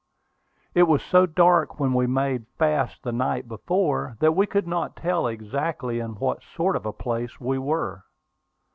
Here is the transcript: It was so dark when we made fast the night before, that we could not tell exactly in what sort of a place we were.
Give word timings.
It 0.73 0.87
was 0.87 1.03
so 1.03 1.27
dark 1.27 1.79
when 1.79 1.93
we 1.93 2.07
made 2.07 2.47
fast 2.57 3.03
the 3.03 3.11
night 3.11 3.47
before, 3.47 4.17
that 4.19 4.31
we 4.35 4.47
could 4.47 4.65
not 4.67 4.95
tell 4.95 5.27
exactly 5.27 5.99
in 5.99 6.15
what 6.15 6.41
sort 6.41 6.75
of 6.75 6.87
a 6.87 6.91
place 6.91 7.39
we 7.39 7.59
were. 7.59 8.03